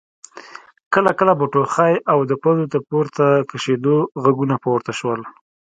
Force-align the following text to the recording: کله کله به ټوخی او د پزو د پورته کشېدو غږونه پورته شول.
کله 0.93 1.11
کله 1.19 1.33
به 1.39 1.45
ټوخی 1.53 1.93
او 2.11 2.19
د 2.29 2.31
پزو 2.41 2.63
د 2.73 2.77
پورته 2.89 3.25
کشېدو 3.49 3.95
غږونه 4.23 4.55
پورته 4.63 4.91
شول. 4.99 5.21